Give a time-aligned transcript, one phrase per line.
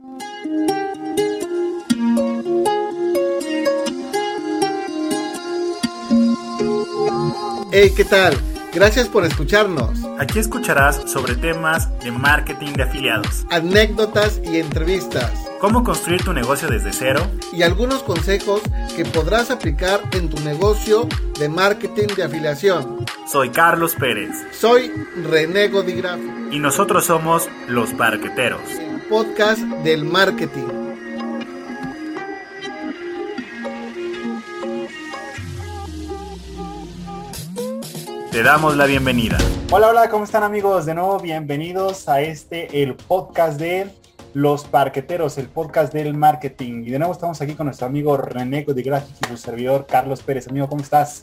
[0.00, 0.06] Hey,
[7.96, 8.34] ¿qué tal?
[8.72, 10.00] Gracias por escucharnos.
[10.18, 15.30] Aquí escucharás sobre temas de marketing de afiliados, Anécdotas y entrevistas.
[15.60, 18.62] cómo construir tu negocio desde cero Y algunos consejos
[18.96, 21.06] que podrás aplicar en tu negocio
[21.38, 23.06] de marketing de afiliación.
[23.30, 24.90] Soy Carlos Pérez Soy
[25.30, 26.18] René Godigraf,
[26.50, 28.60] y nosotros somos los Parqueteros.
[29.14, 30.66] Podcast del marketing.
[38.32, 39.38] Te damos la bienvenida.
[39.70, 40.84] Hola, hola, ¿cómo están amigos?
[40.86, 43.86] De nuevo, bienvenidos a este, el podcast de
[44.32, 46.82] Los Parqueteros, el podcast del marketing.
[46.84, 50.48] Y de nuevo estamos aquí con nuestro amigo René Godigraf y su servidor Carlos Pérez.
[50.48, 51.22] Amigo, ¿cómo estás?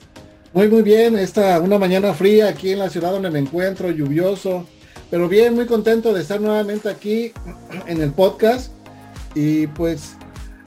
[0.54, 1.18] Muy, muy bien.
[1.18, 4.66] Esta una mañana fría aquí en la ciudad donde me encuentro, lluvioso.
[5.12, 7.34] Pero bien, muy contento de estar nuevamente aquí
[7.86, 8.72] en el podcast.
[9.36, 10.16] Y pues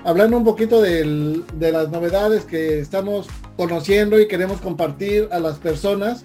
[0.05, 6.25] hablando un poquito de las novedades que estamos conociendo y queremos compartir a las personas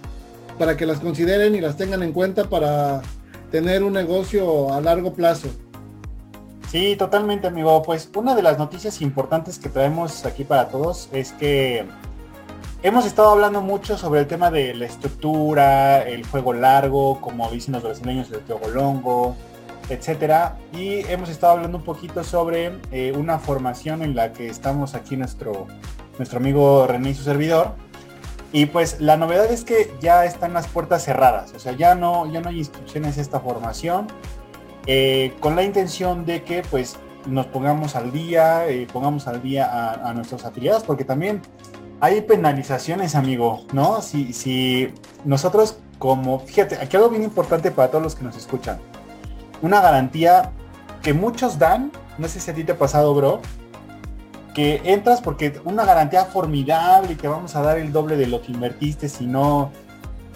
[0.57, 3.02] para que las consideren y las tengan en cuenta para
[3.52, 5.47] tener un negocio a largo plazo.
[6.69, 7.81] Sí, totalmente, amigo.
[7.83, 11.85] Pues una de las noticias importantes que traemos aquí para todos es que
[12.83, 17.73] hemos estado hablando mucho sobre el tema de la estructura, el juego largo, como dicen
[17.73, 19.35] los brasileños, el juego longo,
[19.89, 20.58] etcétera.
[20.73, 25.17] Y hemos estado hablando un poquito sobre eh, una formación en la que estamos aquí
[25.17, 25.67] nuestro,
[26.17, 27.73] nuestro amigo René y su servidor.
[28.52, 32.25] Y pues la novedad es que ya están las puertas cerradas, o sea, ya no,
[32.31, 34.07] ya no hay inscripciones a esta formación
[34.88, 39.67] eh, con la intención de que pues nos pongamos al día, eh, pongamos al día
[39.67, 41.44] a, a nuestros afiliados, porque también
[42.00, 44.02] hay penalizaciones, amigo, ¿no?
[44.02, 44.94] Si, si
[45.25, 48.80] nosotros como, fíjate, aquí algo bien importante para todos los que nos escuchan,
[49.61, 50.52] una garantía
[51.02, 53.41] que muchos dan, no sé si a ti te ha pasado, bro,
[54.53, 58.41] que entras porque una garantía formidable y te vamos a dar el doble de lo
[58.41, 59.72] que invertiste si no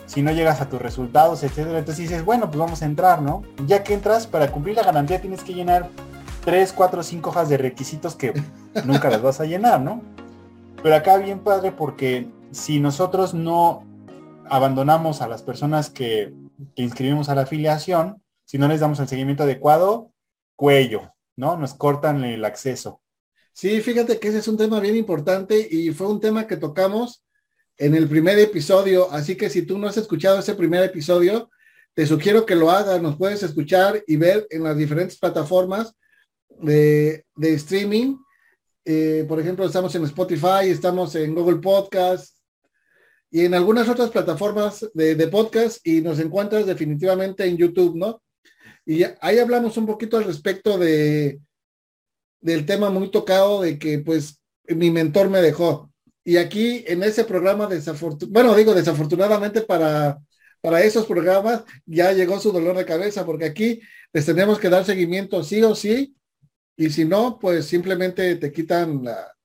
[0.05, 1.79] si no llegas a tus resultados, etcétera.
[1.79, 3.41] Entonces dices, bueno, pues vamos a entrar, ¿no?
[3.65, 5.89] Ya que entras, para cumplir la garantía tienes que llenar
[6.45, 8.33] 3, 4, 5 hojas de requisitos que
[8.85, 10.01] nunca las vas a llenar, ¿no?
[10.83, 13.87] Pero acá bien padre porque si nosotros no
[14.49, 16.33] abandonamos a las personas que,
[16.75, 20.11] que inscribimos a la afiliación, si no les damos el seguimiento adecuado,
[20.57, 21.57] cuello, ¿no?
[21.57, 23.01] Nos cortan el acceso.
[23.53, 27.23] Sí, fíjate que ese es un tema bien importante y fue un tema que tocamos
[27.77, 31.49] en el primer episodio, así que si tú no has escuchado ese primer episodio,
[31.93, 35.95] te sugiero que lo hagas, nos puedes escuchar y ver en las diferentes plataformas
[36.59, 38.17] de, de streaming.
[38.85, 42.37] Eh, por ejemplo, estamos en Spotify, estamos en Google Podcast
[43.31, 48.21] y en algunas otras plataformas de, podcast y nos encuentras definitivamente en YouTube, ¿no?
[48.85, 51.39] Y ahí hablamos un poquito al respecto de,
[52.41, 55.89] del tema muy tocado de que pues mi mentor me dejó.
[56.25, 60.19] Y aquí en ese programa, desafortunadamente, bueno, digo desafortunadamente para,
[60.61, 64.85] para esos programas, ya llegó su dolor de cabeza, porque aquí les tenemos que dar
[64.85, 66.15] seguimiento sí o sí,
[66.75, 69.03] y si no, pues simplemente te quitan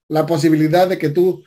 [0.09, 1.45] la, posibilidad de que tú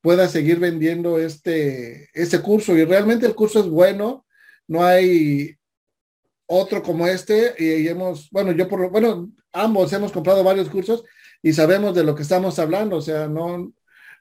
[0.00, 2.76] puedas seguir vendiendo este, este curso.
[2.76, 4.26] Y realmente el curso es bueno,
[4.68, 5.56] no hay
[6.46, 11.04] otro como este, y, hemos, bueno, yo por bueno, ambos hemos comprado varios cursos
[11.42, 13.72] y sabemos de lo que estamos hablando, o sea, no,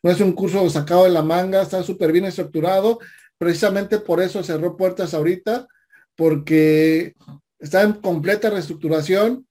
[0.04, 3.00] no es un curso sacado de la manga, está súper bien estructurado.
[3.38, 5.68] Precisamente por eso cerró puertas ahorita,
[6.16, 7.16] porque
[7.60, 9.48] está en completa reestructuración.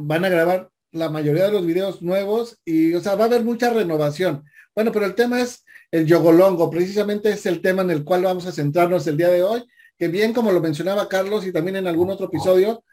[0.00, 3.44] Van a grabar la mayoría de los videos nuevos y, o sea, va a haber
[3.44, 4.44] mucha renovación.
[4.74, 8.46] Bueno, pero el tema es el yogolongo, precisamente es el tema en el cual vamos
[8.46, 9.64] a centrarnos el día de hoy,
[9.98, 12.84] que bien como lo mencionaba Carlos y también en algún otro episodio,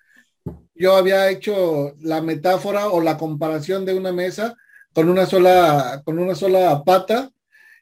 [0.76, 4.56] yo había hecho la metáfora o la comparación de una mesa
[4.94, 7.30] con una sola, con una sola pata.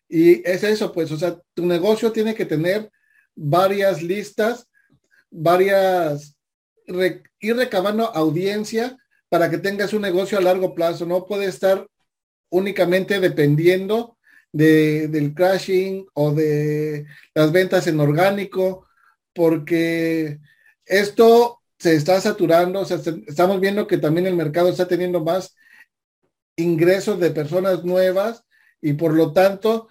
[0.08, 2.92] Y es eso, pues, o sea, tu negocio tiene que tener
[3.36, 4.68] varias listas,
[5.30, 6.36] varias,
[7.40, 8.98] ir recabando audiencia
[9.36, 11.06] para que tengas un negocio a largo plazo.
[11.06, 11.86] No puede estar
[12.52, 14.18] únicamente dependiendo
[14.54, 18.88] de, del crashing o de las ventas en orgánico,
[19.34, 20.40] porque
[20.86, 22.84] esto se está saturando,
[23.28, 25.54] estamos viendo que también el mercado está teniendo más
[26.56, 28.46] ingresos de personas nuevas
[28.82, 29.90] y por lo tanto,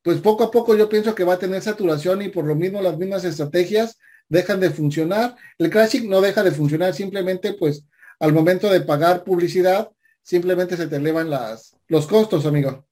[0.00, 2.80] pues poco a poco yo pienso que va a tener saturación y por lo mismo
[2.80, 3.98] las mismas estrategias
[4.28, 5.34] dejan de funcionar.
[5.58, 7.84] El crashing no deja de funcionar, simplemente pues
[8.18, 9.90] al momento de pagar publicidad,
[10.22, 12.86] simplemente se te elevan las, los costos, amigo.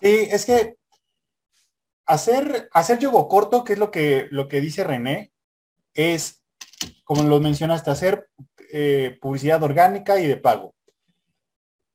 [0.00, 0.76] Sí, es que
[2.06, 5.32] hacer, hacer yogo corto, que es lo que, lo que dice René,
[5.94, 6.42] es
[7.04, 8.28] como lo mencionaste, hacer
[8.72, 10.74] eh, publicidad orgánica y de pago.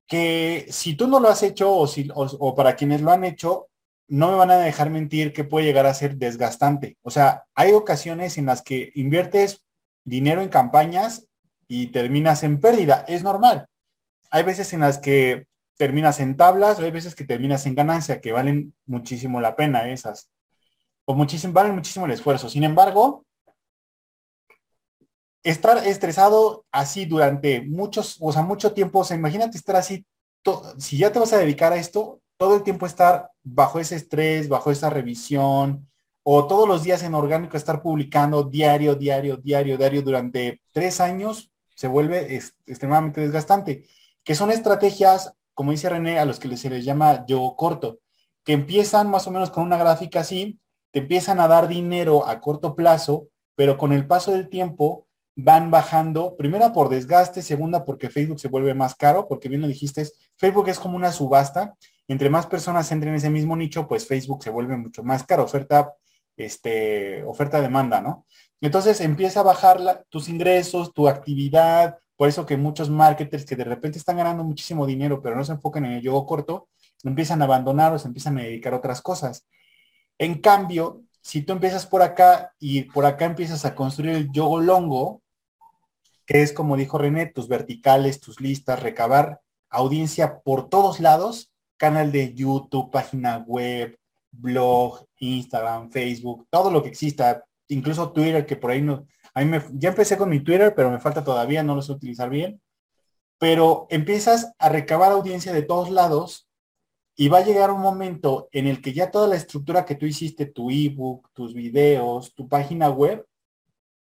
[0.08, 3.70] Que si tú no lo has hecho o, si, o para quienes lo han hecho,
[4.08, 6.98] no me van a dejar mentir que puede llegar a ser desgastante.
[7.02, 9.64] O sea, hay ocasiones en las que inviertes
[10.04, 11.28] dinero en campañas
[11.68, 13.06] y terminas en pérdida.
[13.08, 13.68] Es normal.
[14.32, 15.48] Hay veces en las que
[15.78, 20.30] terminas en tablas, hay veces que terminas en ganancia, que valen muchísimo la pena esas.
[21.06, 22.50] O muchísimo, valen muchísimo el esfuerzo.
[22.50, 23.26] Sin embargo,
[25.44, 30.06] estar estresado así durante muchos, o sea, mucho tiempo, o sea, imagínate estar así,
[30.80, 34.50] si ya te vas a dedicar a esto, todo el tiempo estar bajo ese estrés,
[34.50, 35.88] bajo esa revisión,
[36.24, 41.52] o todos los días en orgánico estar publicando diario, diario, diario, diario durante tres años,
[41.75, 42.36] se vuelve
[42.66, 43.86] extremadamente desgastante.
[44.24, 48.00] Que son estrategias, como dice René, a los que se les llama yo corto,
[48.44, 50.60] que empiezan más o menos con una gráfica así,
[50.92, 55.06] te empiezan a dar dinero a corto plazo, pero con el paso del tiempo
[55.36, 59.68] van bajando, primera por desgaste, segunda porque Facebook se vuelve más caro, porque bien lo
[59.68, 60.07] dijiste,
[60.38, 61.75] Facebook es como una subasta,
[62.07, 65.44] entre más personas entren en ese mismo nicho, pues Facebook se vuelve mucho más caro,
[65.44, 65.94] oferta,
[66.38, 68.25] este, oferta demanda, ¿no?
[68.66, 73.64] Entonces empieza a bajar tus ingresos, tu actividad, por eso que muchos marketers que de
[73.64, 76.68] repente están ganando muchísimo dinero, pero no se enfocan en el yogo corto,
[77.04, 79.46] empiezan a abandonar o se empiezan a dedicar a otras cosas.
[80.18, 84.60] En cambio, si tú empiezas por acá y por acá empiezas a construir el yogo
[84.60, 85.22] longo,
[86.26, 92.12] que es como dijo René, tus verticales, tus listas, recabar audiencia por todos lados, canal
[92.12, 93.96] de YouTube, página web,
[94.32, 99.46] blog, Instagram, Facebook, todo lo que exista, incluso Twitter, que por ahí no, a mí
[99.46, 102.62] me, ya empecé con mi Twitter, pero me falta todavía, no lo sé utilizar bien,
[103.38, 106.48] pero empiezas a recabar audiencia de todos lados
[107.16, 110.06] y va a llegar un momento en el que ya toda la estructura que tú
[110.06, 113.26] hiciste, tu ebook, tus videos, tu página web,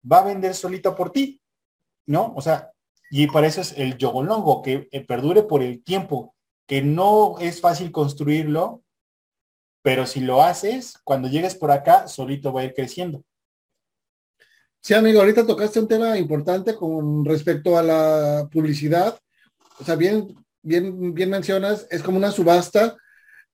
[0.09, 1.41] va a vender solita por ti,
[2.05, 2.33] ¿no?
[2.35, 2.71] O sea,
[3.11, 6.35] y para eso es el yogolongo, que eh, perdure por el tiempo,
[6.67, 8.83] que no es fácil construirlo,
[9.81, 13.23] pero si lo haces, cuando llegues por acá, solito va a ir creciendo.
[14.81, 19.19] Sí, amigo, ahorita tocaste un tema importante con respecto a la publicidad.
[19.79, 22.95] O sea, bien, bien, bien mencionas, es como una subasta.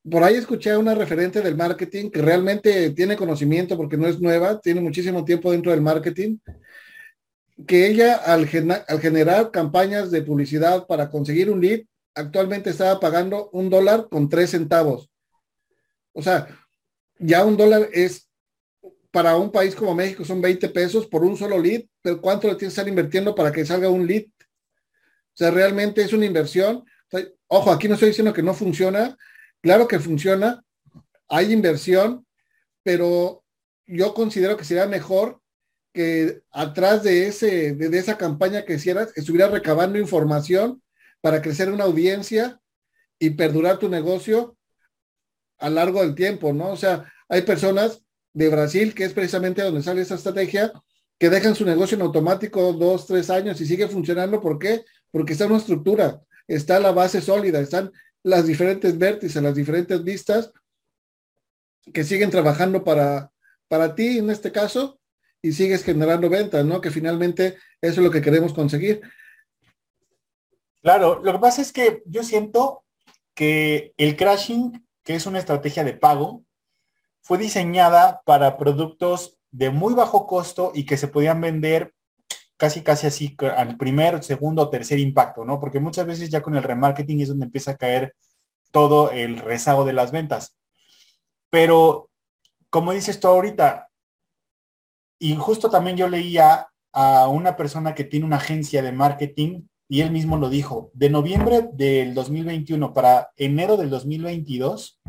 [0.10, 4.20] Por ahí escuché a una referente del marketing que realmente tiene conocimiento porque no es
[4.22, 6.38] nueva, tiene muchísimo tiempo dentro del marketing,
[7.68, 11.82] que ella al, generar campañas de publicidad para conseguir un lead,
[12.14, 15.10] actualmente estaba pagando un dólar con tres centavos.
[16.14, 16.48] O sea,
[17.18, 18.25] ya un dólar es
[19.16, 22.56] para un país como México son 20 pesos por un solo lead, pero ¿cuánto le
[22.56, 24.26] tienes que estar invirtiendo para que salga un lead?
[24.26, 26.84] O sea, realmente es una inversión.
[27.48, 29.18] ojo, aquí no estoy diciendo que no funciona.
[29.62, 30.62] Claro que funciona.
[31.30, 32.28] Hay inversión,
[32.84, 33.46] pero
[33.86, 35.40] yo considero que sería mejor
[35.94, 40.84] que atrás de, ese, de, esa campaña que hicieras estuviera recabando información
[41.22, 42.60] para crecer una audiencia
[43.18, 44.58] y perdurar tu negocio
[45.58, 46.72] a largo del tiempo, ¿no?
[46.72, 48.05] O sea, hay personas
[48.36, 50.72] de Brasil, que es precisamente donde sale esa estrategia,
[51.18, 54.42] que dejan su negocio en automático dos, tres años y sigue funcionando.
[54.42, 54.84] ¿Por qué?
[55.10, 57.94] Porque está una estructura, está la base sólida, están
[58.24, 60.52] las diferentes vértices, las diferentes vistas
[61.94, 63.32] que siguen trabajando para,
[63.70, 65.00] para ti en este caso
[65.42, 66.82] y sigues generando ventas, ¿no?
[66.82, 69.02] Que finalmente eso es lo que queremos conseguir.
[70.82, 72.84] Claro, lo que pasa es que yo siento
[73.34, 76.44] que el crashing, que es una estrategia de pago,
[77.26, 81.96] fue diseñada para productos de muy bajo costo y que se podían vender
[82.56, 85.60] casi casi así al primer, segundo o tercer impacto, ¿no?
[85.60, 88.16] Porque muchas veces ya con el remarketing es donde empieza a caer
[88.70, 90.56] todo el rezago de las ventas.
[91.50, 92.12] Pero,
[92.70, 93.90] como dices tú ahorita,
[95.18, 100.02] y justo también yo leía a una persona que tiene una agencia de marketing y
[100.02, 105.02] él mismo lo dijo, de noviembre del 2021 para enero del 2022,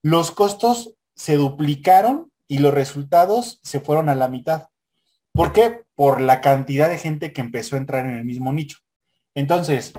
[0.00, 4.68] los costos se duplicaron y los resultados se fueron a la mitad.
[5.32, 5.82] ¿Por qué?
[5.94, 8.78] Por la cantidad de gente que empezó a entrar en el mismo nicho.
[9.34, 9.92] Entonces,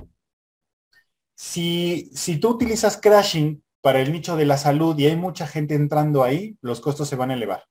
[1.36, 5.76] si, si tú utilizas crashing para el nicho de la salud y hay mucha gente
[5.76, 7.66] entrando ahí, los costos se van a elevar.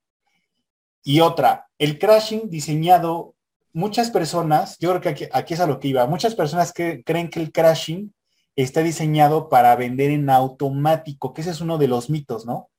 [1.03, 3.35] Y otra, el crashing diseñado
[3.73, 7.03] muchas personas, yo creo que aquí, aquí, es a lo que iba, muchas personas que
[7.05, 8.15] creen que el crashing
[8.57, 12.71] está diseñado para vender en automático, que ese es uno de los mitos, ¿no?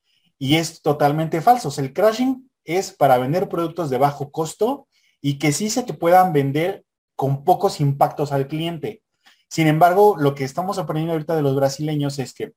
[0.46, 1.74] Y es totalmente falso.
[1.82, 4.88] el crashing es para vender productos de bajo costo
[5.20, 6.86] y que sí se te puedan vender
[7.16, 9.02] con pocos impactos al cliente.
[9.50, 12.54] Sin embargo, lo que estamos aprendiendo ahorita de los brasileños es que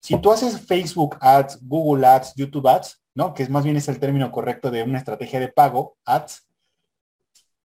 [0.00, 3.34] si tú haces Facebook Ads, Google Ads, YouTube Ads, ¿no?
[3.34, 6.46] Que es más bien es el término correcto de una estrategia de pago, Ads,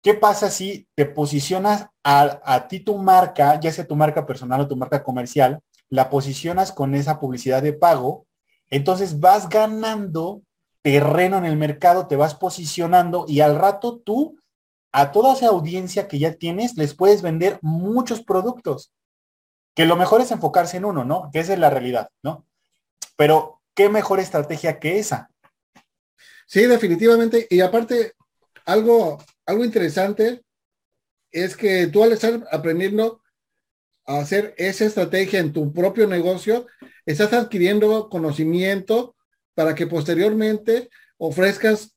[0.02, 4.60] ¿Qué pasa si te posicionas a, a, ti tu marca, ya sea tu marca personal
[4.60, 8.25] o tu marca comercial, la posicionas con esa publicidad de pago?
[8.70, 10.42] Entonces vas ganando
[10.82, 14.38] terreno en el mercado, te vas posicionando y al rato tú
[14.92, 18.92] a toda esa audiencia que ya tienes les puedes vender muchos productos.
[19.74, 21.28] Que lo mejor es enfocarse en uno, ¿no?
[21.32, 22.46] Que esa es la realidad, ¿no?
[23.16, 25.30] Pero, ¿qué mejor estrategia que esa?
[26.46, 27.46] Sí, definitivamente.
[27.50, 28.14] Y aparte,
[28.64, 30.42] algo, algo interesante
[31.30, 33.20] es que tú al estar aprendiendo
[34.06, 36.66] a hacer esa estrategia en tu propio negocio,
[37.04, 39.16] estás adquiriendo conocimiento
[39.54, 41.96] para que posteriormente ofrezcas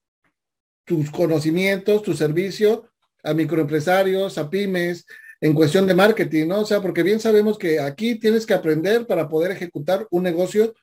[0.85, 2.89] tus conocimientos, tu servicio
[3.23, 5.05] a microempresarios, a pymes,
[5.41, 6.61] en cuestión de marketing, ¿no?
[6.61, 10.73] O sea, porque bien sabemos que aquí tienes que aprender para poder ejecutar un negocio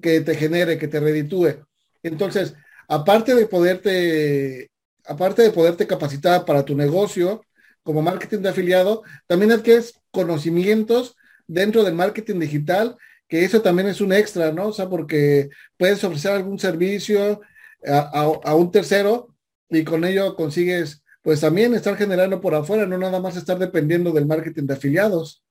[0.00, 1.64] que te genere, que te reditúe.
[2.02, 2.54] Entonces,
[2.88, 4.70] aparte de poderte,
[5.04, 7.44] aparte de poderte capacitar para tu negocio
[7.82, 11.16] como marketing de afiliado, también adquieres conocimientos
[11.48, 12.96] dentro del marketing digital
[13.32, 14.66] que eso también es un extra, ¿no?
[14.66, 17.40] O sea, porque puedes ofrecer algún servicio
[17.82, 19.34] a, un tercero
[19.70, 24.12] y con ello consigues, pues también estar generando por afuera, no nada más estar dependiendo
[24.12, 25.42] del marketing de afiliados.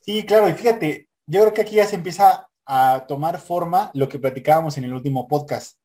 [0.00, 4.08] Sí, claro, y fíjate, yo creo que aquí ya se empieza a tomar forma lo
[4.08, 5.76] que platicábamos en el último podcast.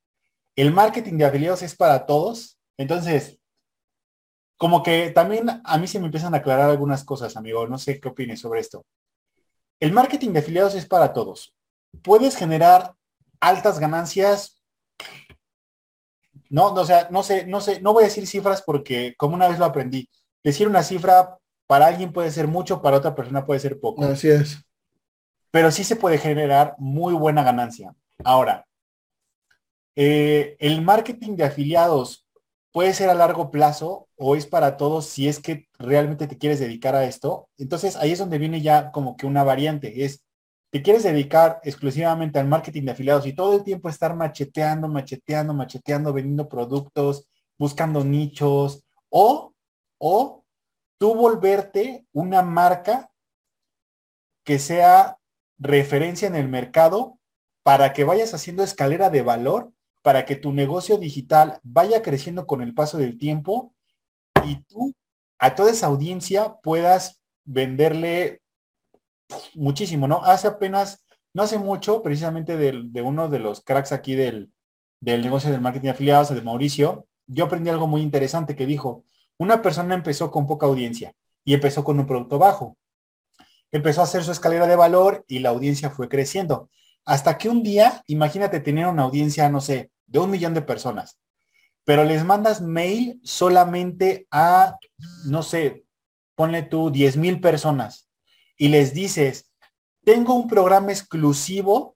[0.56, 3.38] El marketing de afiliados es para todos, entonces,
[4.62, 8.00] como que también a mí se me empiezan a aclarar algunas cosas, amigo, no sé
[8.00, 8.86] qué opines sobre esto.
[9.80, 11.56] El marketing de afiliados es para todos.
[12.04, 12.94] Puedes generar
[13.40, 14.62] altas ganancias.
[16.52, 19.34] No, no, o sea, no sé, no sé, no voy a decir cifras porque como
[19.34, 20.08] una vez lo aprendí,
[20.44, 24.04] decir una cifra para alguien puede ser mucho, para otra persona puede ser poco.
[24.04, 24.64] Así es.
[25.50, 27.96] Pero sí se puede generar muy buena ganancia.
[28.24, 28.68] Ahora,
[29.96, 32.21] eh, el marketing de afiliados
[32.72, 36.60] puede ser a largo plazo o es para todos si es que realmente te quieres
[36.60, 37.50] dedicar a esto.
[37.58, 40.24] Entonces ahí es donde viene ya como que una variante, es,
[40.72, 45.54] te quieres dedicar exclusivamente al marketing de afiliados y todo el tiempo estar macheteando, macheteando,
[45.54, 49.54] macheteando, vendiendo productos, buscando nichos o,
[49.98, 50.46] o
[50.98, 53.12] tú volverte una marca
[54.46, 55.18] que sea
[55.60, 57.20] referencia en el mercado
[57.64, 62.62] para que vayas haciendo escalera de valor para que tu negocio digital vaya creciendo con
[62.62, 63.74] el paso del tiempo
[64.46, 64.94] y tú
[65.40, 68.42] a toda esa audiencia puedas venderle
[69.56, 70.24] muchísimo, ¿no?
[70.24, 74.52] Hace apenas, no hace mucho, precisamente de, uno de los cracks aquí del,
[75.00, 79.04] del negocio del marketing afiliados, de Mauricio, yo aprendí algo muy interesante que dijo,
[79.38, 82.78] una persona empezó con poca audiencia y empezó con un producto bajo.
[83.72, 86.70] Empezó a hacer su escalera de valor y la audiencia fue creciendo.
[87.06, 91.20] Hasta que un día, imagínate tener una audiencia, no sé, de un millón de personas,
[91.84, 94.78] pero les mandas mail solamente a,
[95.26, 95.86] no sé,
[96.36, 98.10] ponle tú 10 mil personas
[98.58, 99.52] y les dices,
[100.04, 101.96] tengo un programa exclusivo.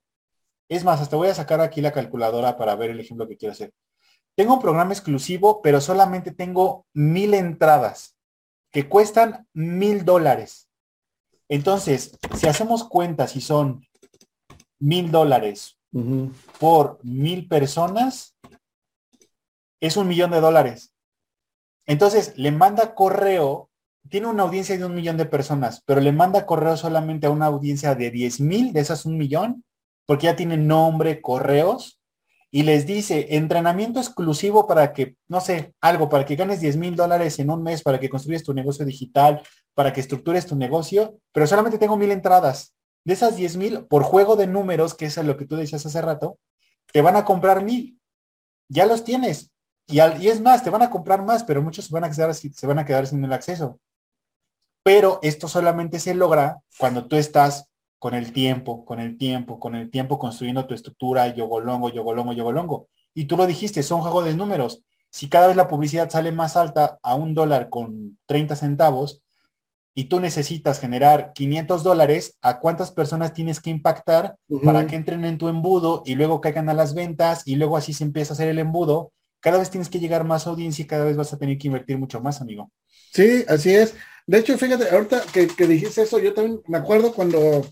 [0.68, 3.54] Es más, hasta voy a sacar aquí la calculadora para ver el ejemplo que quiero
[3.54, 3.72] hacer.
[4.36, 8.18] Tengo un programa exclusivo, pero solamente tengo mil entradas
[8.72, 10.70] que cuestan mil dólares.
[11.48, 13.86] Entonces, si hacemos cuentas si son
[14.80, 15.78] mil dólares
[16.60, 18.36] por mil personas,
[19.80, 20.94] es un millón de dólares.
[21.86, 23.70] Entonces, le manda correo,
[24.10, 27.46] tiene una audiencia de un millón de personas, pero le manda correo solamente a una
[27.46, 29.64] audiencia de diez mil, de esas un millón,
[30.06, 32.02] porque ya tiene nombre, correos,
[32.52, 36.96] y les dice entrenamiento exclusivo para que, no sé, algo, para que ganes 10 mil
[36.96, 39.42] dólares en un mes, para que construyas tu negocio digital,
[39.74, 42.75] para que estructures tu negocio, pero solamente tengo mil entradas
[43.06, 46.02] de esas 10 mil, por juego de números, que es lo que tú decías hace
[46.02, 46.38] rato,
[46.92, 48.00] te van a comprar mil.
[48.68, 49.52] Ya los tienes.
[49.88, 52.34] Y, y es más, te van a comprar más, pero muchos se van, a quedar,
[52.34, 53.80] se van a quedar sin el acceso.
[54.84, 57.70] Pero esto solamente se logra cuando tú estás
[58.00, 62.90] con el tiempo, con el tiempo, con el tiempo construyendo tu estructura, yogolongo, yogolongo, yogolongo.
[63.14, 64.84] Y tú lo dijiste, son juego de números.
[65.10, 69.24] Si cada vez la publicidad sale más alta a un dólar con 30 centavos,
[69.98, 75.24] y tú necesitas generar 500 dólares, ¿a cuántas personas tienes que impactar para que entren
[75.24, 78.36] en tu embudo y luego caigan a las ventas y luego así se empieza a
[78.36, 79.14] hacer el embudo?
[79.40, 81.98] Cada vez tienes que llegar más audiencia y cada vez vas a tener que invertir
[81.98, 82.70] mucho más, amigo.
[83.14, 83.96] Sí, así es.
[84.28, 87.66] De hecho, fíjate, ahorita que, dijiste eso, yo también me acuerdo cuando,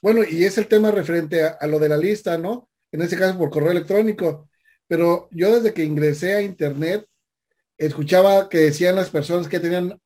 [0.00, 2.70] bueno, y es el tema referente a, a lo de la lista, ¿no?
[2.90, 4.48] En este caso por correo electrónico.
[4.88, 7.04] Pero yo desde que ingresé a Internet,
[7.76, 10.00] escuchaba que decían las personas que tenían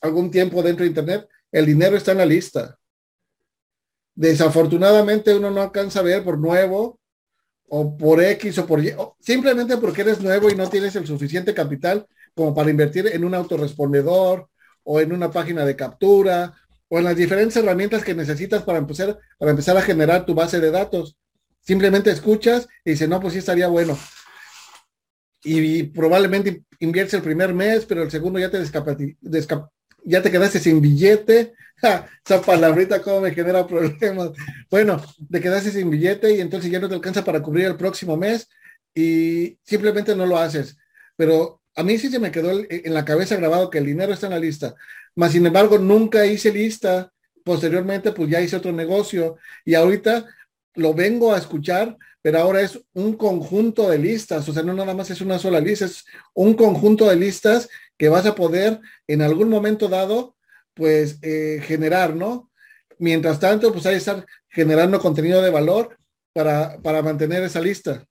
[0.00, 2.78] algún tiempo dentro de Internet, el dinero está en la lista.
[4.14, 6.98] Desafortunadamente uno no alcanza a ver por nuevo
[7.68, 11.54] o por X o por Y, simplemente porque eres nuevo y no tienes el suficiente
[11.54, 14.48] capital como para invertir en un autorrespondedor
[14.82, 16.54] o en una página de captura
[16.88, 20.60] o en las diferentes herramientas que necesitas para empezar, para empezar a generar tu base
[20.60, 21.16] de datos.
[21.60, 23.96] Simplemente escuchas y dices, no, pues sí estaría bueno.
[25.42, 28.58] Y, probablemente inviertes el primer mes, pero el segundo ya te
[30.04, 31.54] ya te quedaste sin billete.
[32.24, 34.30] esa palabrita como me genera problemas.
[34.70, 38.16] Bueno, te quedaste sin billete y entonces ya no te alcanza para cubrir el próximo
[38.16, 38.48] mes
[38.94, 40.76] y simplemente no lo haces.
[41.16, 44.26] Pero a mí sí se me quedó en la cabeza grabado que el dinero está
[44.26, 44.74] en la lista.
[45.14, 47.12] Mas, sin embargo, nunca hice lista.
[47.42, 50.26] Posteriormente, pues ya hice otro negocio y ahorita
[50.74, 54.48] lo vengo a escuchar, pero ahora es un conjunto de listas.
[54.48, 58.08] O sea, no nada más es una sola lista, es un conjunto de listas que
[58.08, 60.36] vas a poder en algún momento dado,
[60.74, 62.50] pues, eh, generar, ¿no?
[62.98, 65.98] Mientras tanto, pues hay que estar generando contenido de valor
[66.32, 68.04] para, para mantener esa lista.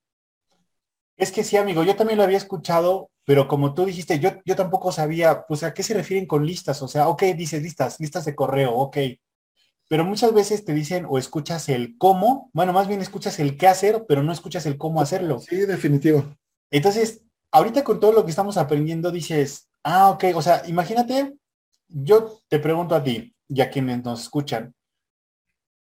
[1.18, 4.56] Es que sí, amigo, yo también lo había escuchado, pero como tú dijiste, yo, yo
[4.56, 6.82] tampoco sabía, pues, a qué se refieren con listas.
[6.82, 8.98] O sea, ok, dices listas, listas de correo, ok.
[9.90, 13.68] Pero muchas veces te dicen o escuchas el cómo, bueno, más bien escuchas el qué
[13.68, 15.40] hacer, pero no escuchas el cómo hacerlo.
[15.40, 16.24] Sí, definitivo.
[16.72, 21.36] Entonces, ahorita con todo lo que estamos aprendiendo, dices, ah, ok, o sea, imagínate,
[21.90, 24.74] yo te pregunto a ti y a quienes nos escuchan,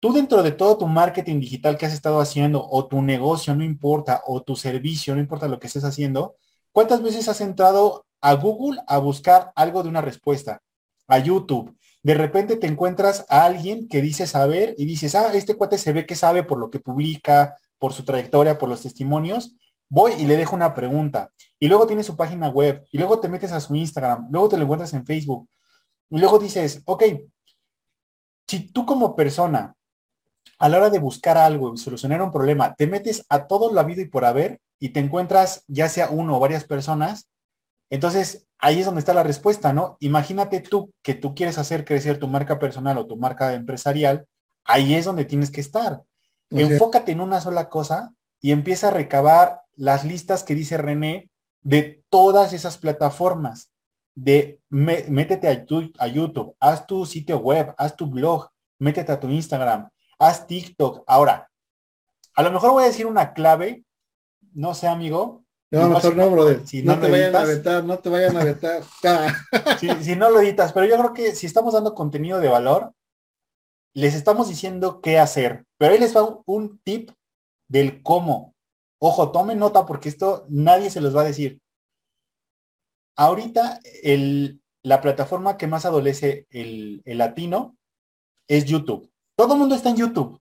[0.03, 3.63] Tú dentro de todo tu marketing digital que has estado haciendo o tu negocio, no
[3.63, 6.36] importa, o tu servicio, no importa lo que estés haciendo,
[6.74, 10.62] ¿cuántas veces has entrado a Google a buscar algo de una respuesta?
[11.07, 11.74] A YouTube.
[12.03, 15.93] De repente te encuentras a alguien que dice saber y dices, ah, este cuate se
[15.93, 19.55] ve que sabe por lo que publica, por su trayectoria, por los testimonios.
[19.89, 21.29] Voy y le dejo una pregunta.
[21.60, 22.86] Y luego tiene su página web.
[22.91, 24.27] Y luego te metes a su Instagram.
[24.29, 25.50] Luego te lo encuentras en Facebook.
[26.10, 27.03] Y luego dices, ok,
[28.48, 29.74] si tú como persona
[30.60, 33.79] a la hora de buscar algo y solucionar un problema, te metes a todo lo
[33.79, 37.29] habido y por haber y te encuentras ya sea uno o varias personas,
[37.90, 39.98] entonces ahí es donde está la respuesta, ¿no?
[40.00, 44.25] Imagínate tú que tú quieres hacer crecer tu marca personal o tu marca empresarial,
[44.63, 46.02] ahí es donde tienes que estar.
[46.50, 51.30] Enfócate en una sola cosa y empieza a recabar las listas que dice René
[51.62, 53.72] de todas esas plataformas.
[54.15, 55.65] De métete a,
[56.04, 61.04] a YouTube, haz tu sitio web, haz tu blog, métete a tu Instagram, haz TikTok.
[61.08, 61.50] Ahora,
[62.36, 63.84] a lo mejor voy a decir una clave,
[64.54, 65.42] no sé, amigo.
[65.73, 66.67] No, mejor no, brother.
[66.67, 68.83] Si no, te vayan a vetar, no te vayan a vetar.
[69.79, 72.93] si, si no lo editas, pero yo creo que si estamos dando contenido de valor,
[73.95, 75.65] les estamos diciendo qué hacer.
[75.79, 77.09] Pero ahí les va un tip
[77.67, 78.53] del cómo.
[79.01, 81.59] Ojo, tomen nota porque esto nadie se los va a decir.
[83.17, 87.75] Ahorita el, la plataforma que más adolece el, el latino
[88.47, 89.12] es YouTube.
[89.36, 90.39] Todo el mundo está en YouTube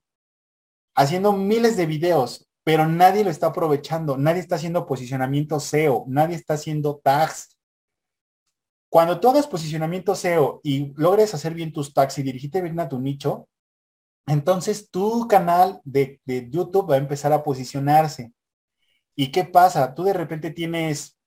[0.94, 6.36] haciendo miles de videos, pero nadie lo está aprovechando, nadie está haciendo posicionamiento SEO, nadie
[6.36, 7.56] está haciendo tags.
[8.88, 12.88] Cuando tú hagas posicionamiento SEO y logres hacer bien tus tags y dirigirte bien a
[12.88, 13.48] tu nicho,
[14.26, 18.32] entonces tu canal de, de YouTube va a empezar a posicionarse.
[19.16, 19.94] ¿Y qué pasa?
[19.94, 21.18] Tú de repente tienes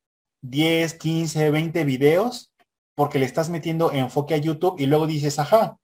[0.41, 2.53] 10, 15, 20 videos
[2.95, 5.77] porque le estás metiendo enfoque a YouTube y luego dices, ajá,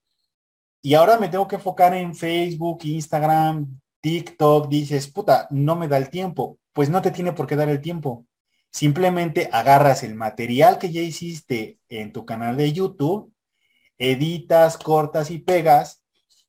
[0.82, 4.70] y ahora me tengo que enfocar en Facebook, Instagram, TikTok.
[4.70, 6.60] Dices, puta, no me da el tiempo.
[6.74, 8.26] Pues no te tiene por qué dar el tiempo.
[8.72, 13.34] Simplemente agarras el material que ya hiciste en tu canal de YouTube,
[13.98, 16.04] editas, cortas y pegas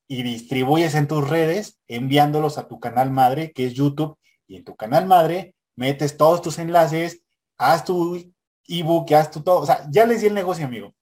[0.07, 4.19] y distribuyes en tus redes enviándolos a tu canal madre, que es YouTube.
[4.47, 7.23] Y en tu canal madre metes todos tus enlaces,
[7.57, 8.33] haz tu
[8.69, 9.61] ebook, haz tu todo.
[9.61, 10.95] O sea, ya les di el negocio, amigo.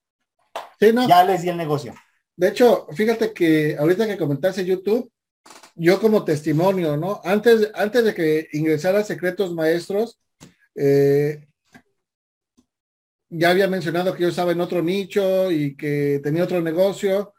[0.79, 1.07] Sí, ¿no?
[1.07, 1.93] Ya les di el negocio.
[2.35, 5.11] De hecho, fíjate que ahorita que comentaste YouTube,
[5.75, 7.21] yo como testimonio, ¿no?
[7.23, 10.19] Antes, antes de que ingresara Secretos Maestros,
[10.75, 11.47] eh,
[13.29, 17.33] ya había mencionado que yo estaba en otro nicho y que tenía otro negocio,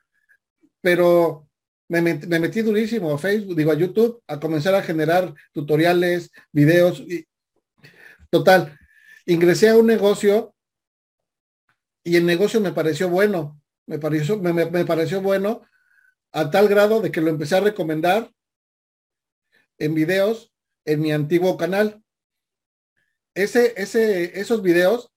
[0.81, 1.49] pero
[1.89, 7.01] me, me, metí durísimo a Facebook, digo a YouTube, a comenzar a generar tutoriales, videos.
[7.01, 7.27] Y,
[8.31, 8.79] total,
[9.27, 10.55] ingresé a un negocio
[12.03, 15.63] y el negocio me pareció bueno me pareció, me, pareció bueno
[16.33, 18.31] a tal grado de que lo empecé a recomendar
[19.79, 20.53] en videos
[20.85, 22.03] en mi antiguo canal.
[23.35, 25.13] Ese, ese, esos videos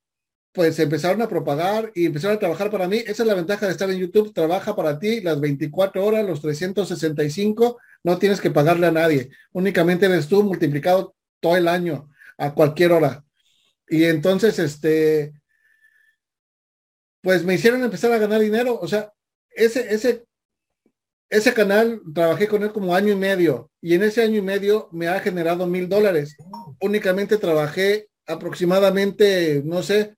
[0.55, 2.97] pues empezaron a propagar y empezaron a trabajar para mí.
[2.97, 4.33] Esa es la ventaja de estar en YouTube.
[4.33, 7.77] Trabaja para ti las 24 horas, los 365.
[8.03, 9.29] No tienes que pagarle a nadie.
[9.51, 13.25] Únicamente eres tú multiplicado todo el año, a cualquier hora.
[13.89, 15.33] Y entonces, este,
[17.21, 18.79] pues me hicieron empezar a ganar dinero.
[18.79, 19.11] O sea,
[19.49, 20.25] ese, ese,
[21.35, 24.89] ese canal trabajé con él como año y medio y en ese año y medio
[24.91, 26.37] me ha generado mil dólares.
[26.81, 30.15] Únicamente trabajé aproximadamente, no sé,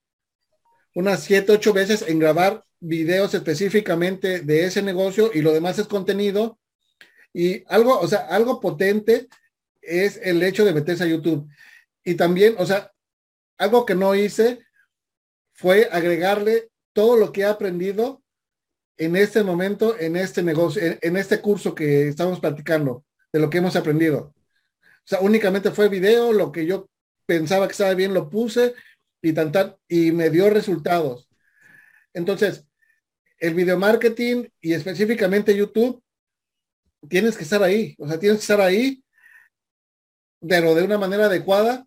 [0.95, 5.87] unas siete, ocho veces en grabar videos específicamente de ese negocio y lo demás es
[5.87, 6.59] contenido.
[7.33, 9.27] Y algo, o sea, algo potente
[9.81, 11.47] es el hecho de meterse a YouTube.
[12.03, 12.91] Y también, o sea,
[13.57, 14.59] algo que no hice
[15.53, 18.23] fue agregarle todo lo que he aprendido
[18.97, 23.59] en este momento, en este negocio, en, este curso que estamos practicando, de lo que
[23.59, 24.33] hemos aprendido.
[24.79, 26.89] O sea, únicamente fue video, lo que yo
[27.25, 28.73] pensaba que estaba bien lo puse
[29.21, 29.51] y tan,
[29.87, 31.29] y me dio resultados.
[32.13, 32.65] Entonces,
[33.39, 36.03] el video marketing y específicamente YouTube,
[37.07, 39.03] tienes que estar ahí, o sea, tienes que estar ahí,
[40.47, 41.86] pero de una manera adecuada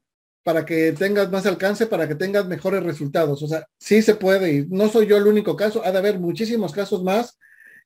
[0.51, 3.41] para que tengas más alcance, para que tengas mejores resultados.
[3.41, 6.19] O sea, sí se puede y no soy yo el único caso, ha de haber
[6.19, 7.39] muchísimos casos más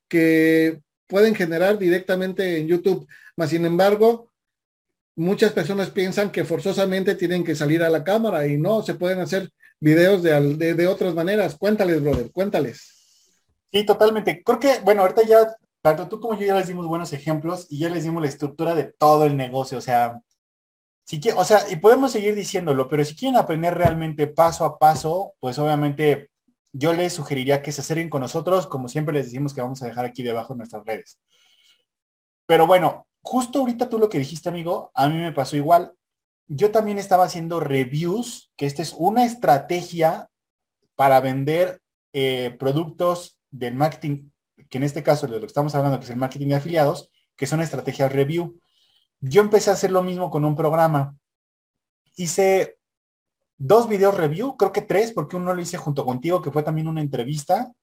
[0.07, 3.07] que pueden generar directamente en YouTube.
[3.37, 4.31] Mas, sin embargo,
[5.15, 9.19] muchas personas piensan que forzosamente tienen que salir a la cámara y no, se pueden
[9.19, 11.57] hacer videos de, de, otras maneras.
[11.59, 13.29] Cuéntales, brother, cuéntales.
[13.71, 14.41] Sí, totalmente.
[14.43, 17.77] Creo que, bueno, ahorita ya, tanto tú como yo ya les dimos buenos ejemplos y
[17.77, 19.77] ya les dimos la estructura de todo el negocio.
[19.77, 20.19] O sea,
[21.05, 25.35] si o sea, y podemos seguir diciéndolo, pero si quieren aprender realmente paso a paso,
[25.39, 26.31] pues obviamente
[26.73, 29.85] yo les sugeriría que se acerquen con nosotros, como siempre les decimos que vamos a
[29.85, 31.19] dejar aquí debajo en nuestras redes.
[32.47, 35.93] Pero bueno, justo ahorita tú lo que dijiste, amigo, a mí me pasó igual.
[36.47, 40.29] Yo también estaba haciendo reviews, que esta es una estrategia
[40.95, 41.81] para vender
[42.13, 44.29] eh, productos del marketing,
[44.69, 47.11] que en este caso de lo que estamos hablando, que es el marketing de afiliados,
[47.35, 48.59] que son estrategias review.
[49.27, 51.17] Yo empecé a hacer lo mismo con un programa.
[52.15, 52.77] Hice
[53.57, 56.87] dos videos review, creo que tres, porque uno lo hice junto contigo, que fue también
[56.87, 57.73] una entrevista.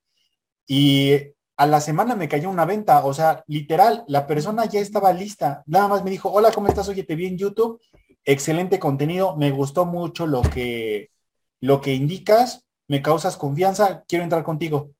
[0.69, 1.15] Y
[1.57, 5.65] a la semana me cayó una venta, o sea, literal, la persona ya estaba lista.
[5.67, 6.89] Nada más me dijo, hola, ¿cómo estás?
[6.89, 7.81] Oye, te vi en YouTube.
[8.25, 11.11] Excelente contenido, me gustó mucho lo que,
[11.61, 14.93] lo que indicas, me causas confianza, quiero entrar contigo.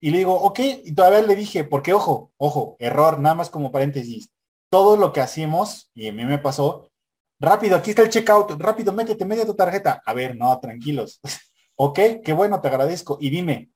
[0.00, 3.70] Y le digo, ok, y todavía le dije, porque ojo, ojo, error, nada más como
[3.70, 4.31] paréntesis
[4.72, 6.90] todo lo que hacemos, y a mí me pasó,
[7.38, 10.00] rápido, aquí está el checkout, rápido, métete, media tu tarjeta.
[10.02, 11.20] A ver, no, tranquilos.
[11.76, 13.18] ok, qué bueno, te agradezco.
[13.20, 13.70] Y dime,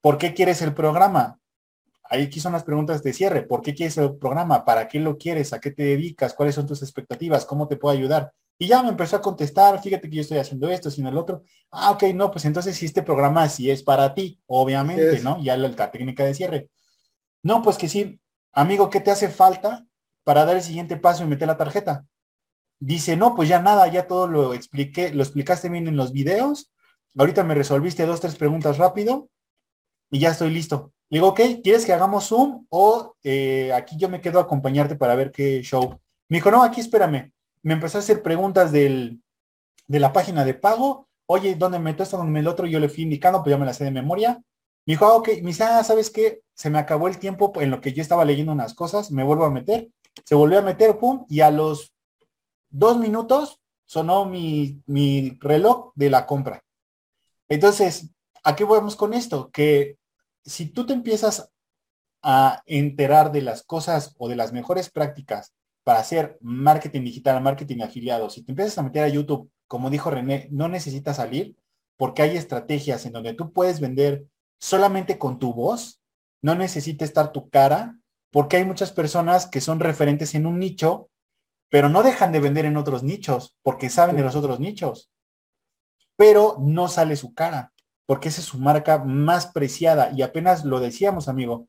[0.00, 1.40] ¿por qué quieres el programa?
[2.04, 3.42] Ahí aquí son las preguntas de cierre.
[3.42, 4.64] ¿Por qué quieres el programa?
[4.64, 5.52] ¿Para qué lo quieres?
[5.52, 6.32] ¿A qué te dedicas?
[6.32, 7.44] ¿Cuáles son tus expectativas?
[7.44, 8.32] ¿Cómo te puedo ayudar?
[8.56, 11.42] Y ya me empezó a contestar, fíjate que yo estoy haciendo esto, sino el otro.
[11.72, 15.42] Ah, ok, no, pues entonces si este programa sí es para ti, obviamente, ¿no?
[15.42, 16.70] Ya la técnica de cierre.
[17.42, 18.20] No, pues que sí,
[18.52, 19.86] amigo, ¿qué te hace falta?
[20.24, 22.04] Para dar el siguiente paso y meter la tarjeta.
[22.78, 26.72] Dice, no, pues ya nada, ya todo lo expliqué, lo explicaste bien en los videos.
[27.16, 29.28] Ahorita me resolviste dos, tres preguntas rápido
[30.10, 30.92] y ya estoy listo.
[31.10, 34.96] Le digo, ok, ¿quieres que hagamos Zoom o eh, aquí yo me quedo a acompañarte
[34.96, 36.00] para ver qué show?
[36.28, 37.32] Me dijo, no, aquí espérame.
[37.62, 39.20] Me empezó a hacer preguntas del,
[39.86, 41.08] de la página de pago.
[41.26, 42.16] Oye, ¿dónde meto esto?
[42.16, 42.66] ¿Dónde me el otro?
[42.66, 44.40] Yo le fui indicando, pues ya me la sé de memoria.
[44.86, 46.40] Me dijo, ah, ok, me dice, ah, ¿sabes qué?
[46.54, 49.44] Se me acabó el tiempo en lo que yo estaba leyendo unas cosas, me vuelvo
[49.44, 49.90] a meter
[50.24, 51.92] se volvió a meter, pum, y a los
[52.68, 56.62] dos minutos sonó mi, mi reloj de la compra.
[57.48, 58.10] Entonces,
[58.44, 59.50] ¿a qué vamos con esto?
[59.50, 59.98] Que
[60.44, 61.50] si tú te empiezas
[62.22, 67.80] a enterar de las cosas o de las mejores prácticas para hacer marketing digital, marketing
[67.80, 71.56] afiliado, si te empiezas a meter a YouTube, como dijo René, no necesitas salir
[71.96, 74.24] porque hay estrategias en donde tú puedes vender
[74.58, 76.00] solamente con tu voz,
[76.42, 77.98] no necesita estar tu cara,
[78.30, 81.10] porque hay muchas personas que son referentes en un nicho,
[81.68, 85.10] pero no dejan de vender en otros nichos, porque saben de los otros nichos.
[86.16, 87.72] Pero no sale su cara,
[88.06, 90.10] porque esa es su marca más preciada.
[90.14, 91.68] Y apenas lo decíamos, amigo.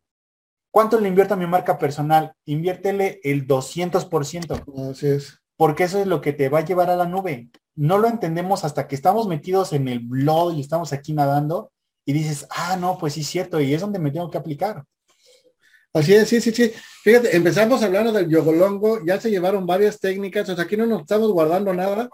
[0.72, 2.34] ¿Cuánto le invierto a mi marca personal?
[2.46, 4.90] Inviértele el 200%.
[4.92, 5.40] Así es.
[5.58, 7.50] Porque eso es lo que te va a llevar a la nube.
[7.76, 11.72] No lo entendemos hasta que estamos metidos en el blog y estamos aquí nadando
[12.06, 14.84] y dices, ah, no, pues sí es cierto, y es donde me tengo que aplicar.
[15.94, 16.72] Así es, sí, sí, sí.
[17.04, 21.02] Fíjate, empezamos hablando del yogolongo, ya se llevaron varias técnicas, o sea, aquí no nos
[21.02, 22.10] estamos guardando nada,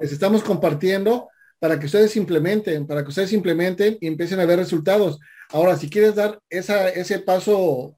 [0.00, 4.58] les estamos compartiendo para que ustedes implementen, para que ustedes implementen y empiecen a ver
[4.58, 5.20] resultados.
[5.50, 7.96] Ahora, si quieres dar esa, ese paso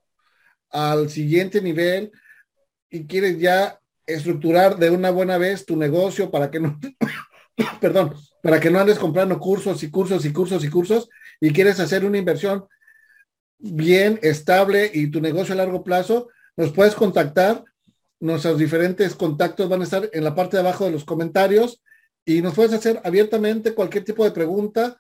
[0.70, 2.11] al siguiente nivel
[2.90, 6.79] y quieres ya estructurar de una buena vez tu negocio para que no,
[7.81, 11.09] perdón, para que no andes comprando cursos y cursos y cursos y cursos
[11.40, 12.66] y quieres hacer una inversión
[13.72, 17.64] bien, estable y tu negocio a largo plazo, nos puedes contactar.
[18.20, 21.83] Nuestros diferentes contactos van a estar en la parte de abajo de los comentarios
[22.24, 24.96] y nos puedes hacer abiertamente cualquier tipo de pregunta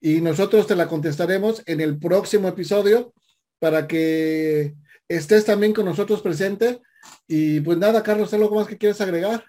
[0.00, 3.14] y nosotros te la contestaremos en el próximo episodio
[3.58, 4.74] para que
[5.08, 6.80] estés también con nosotros presente.
[7.26, 9.44] Y pues nada, Carlos, ¿algo más que quieres agregar?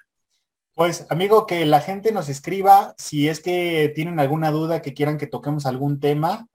[0.73, 5.17] Pues amigo, que la gente nos escriba si es que tienen alguna duda, que quieran
[5.17, 6.47] que toquemos algún tema.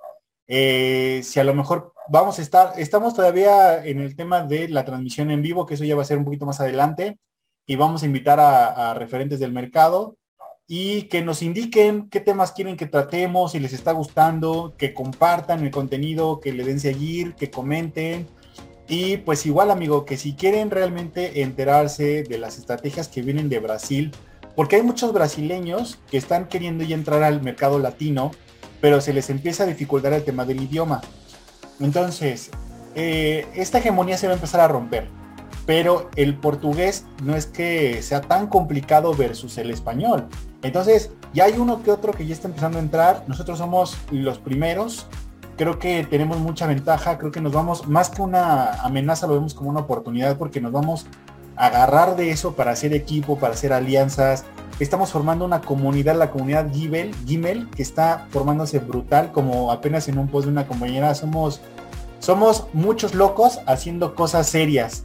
[0.46, 4.84] Eh, si a lo mejor vamos a estar, estamos todavía en el tema de la
[4.84, 7.18] transmisión en vivo, que eso ya va a ser un poquito más adelante,
[7.66, 10.16] y vamos a invitar a, referentes del mercado
[10.66, 15.64] y que nos indiquen qué temas quieren que tratemos, si les está gustando, que compartan
[15.64, 18.26] el contenido, que le den seguir, que comenten.
[18.88, 23.58] Y pues igual amigo, que si quieren realmente enterarse de las estrategias que vienen de
[23.58, 24.12] Brasil,
[24.56, 28.30] porque hay muchos brasileños que están queriendo ya entrar al mercado latino,
[28.80, 31.00] pero se les empieza a dificultar el tema del idioma.
[31.82, 32.50] Entonces,
[32.94, 35.08] eh, esta hegemonía se va a empezar a romper,
[35.66, 40.28] pero el portugués no es que sea tan complicado versus el español.
[40.62, 43.24] Entonces, ya hay uno que otro que ya está empezando a entrar.
[43.26, 45.06] Nosotros somos los primeros.
[45.56, 47.18] Creo que tenemos mucha ventaja.
[47.18, 50.72] Creo que nos vamos, más que una amenaza, lo vemos como una oportunidad porque nos
[50.72, 51.06] vamos
[51.56, 54.44] a agarrar de eso para hacer equipo, para hacer alianzas.
[54.78, 60.28] Estamos formando una comunidad, la comunidad Gimel, que está formándose brutal, como apenas en un
[60.28, 61.14] post de una compañera.
[61.14, 61.60] Somos,
[62.22, 65.04] somos muchos locos haciendo cosas serias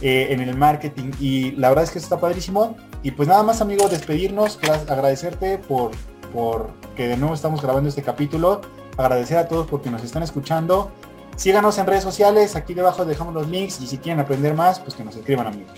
[0.00, 2.76] eh, en el marketing y la verdad es que eso está padrísimo.
[3.02, 5.90] Y pues nada más, amigos, despedirnos, agradecerte por,
[6.32, 8.60] por que de nuevo estamos grabando este capítulo.
[8.96, 10.92] Agradecer a todos porque nos están escuchando.
[11.34, 14.94] Síganos en redes sociales, aquí debajo dejamos los links y si quieren aprender más, pues
[14.94, 15.72] que nos escriban amigos.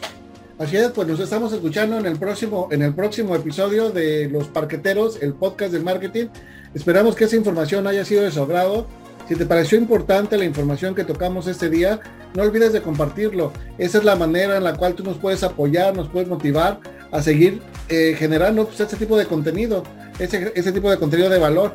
[0.58, 4.48] Así es, pues nos estamos escuchando en el próximo, en el próximo episodio de Los
[4.48, 6.26] Parqueteros, el podcast del marketing.
[6.74, 8.86] Esperamos que esa información haya sido de su agrado.
[9.28, 12.00] Si te pareció importante la información que tocamos este día,
[12.34, 13.52] no olvides de compartirlo.
[13.78, 17.22] Esa es la manera en la cual tú nos puedes apoyar, nos puedes motivar a
[17.22, 19.82] seguir eh, generando pues, este tipo de contenido,
[20.18, 21.72] ese, ese tipo de contenido de valor.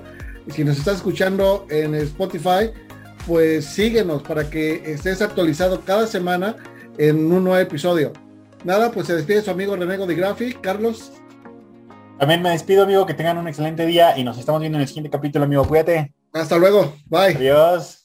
[0.47, 2.71] Y si nos estás escuchando en Spotify,
[3.25, 6.55] pues síguenos para que estés actualizado cada semana
[6.97, 8.13] en un nuevo episodio.
[8.63, 11.13] Nada, pues se despide su amigo Renego de Graphic, Carlos.
[12.19, 14.87] También me despido, amigo, que tengan un excelente día y nos estamos viendo en el
[14.87, 15.65] siguiente capítulo, amigo.
[15.65, 16.18] Cuídate.
[16.33, 16.93] Hasta luego.
[17.07, 17.35] Bye.
[17.35, 17.99] Adiós.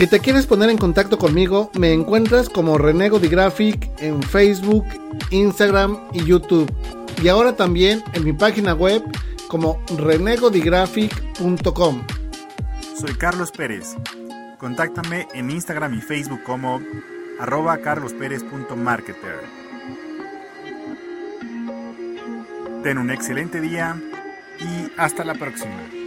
[0.00, 4.86] Si te quieres poner en contacto conmigo, me encuentras como Renego de Graphic en Facebook,
[5.30, 6.74] Instagram y YouTube.
[7.22, 9.02] Y ahora también en mi página web
[9.48, 12.06] como renegodigraphic.com.
[12.98, 13.94] Soy Carlos Pérez.
[14.58, 16.80] Contáctame en Instagram y Facebook como
[17.40, 19.40] arroba carlosperez.marketer.
[22.82, 23.96] Ten un excelente día
[24.58, 25.99] y hasta la próxima.